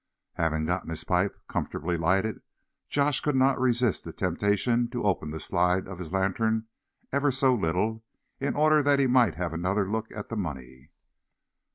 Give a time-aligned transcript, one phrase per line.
[0.33, 2.41] Having gotten his pipe comfortably lighted,
[2.89, 6.65] Josh could not resist the temptation to open the slide of his lantern
[7.13, 8.03] ever so little;
[8.39, 10.89] in order that he might have another look at the money.